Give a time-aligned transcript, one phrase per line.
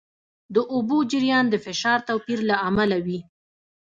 [0.55, 3.19] د اوبو جریان د فشار توپیر له امله وي.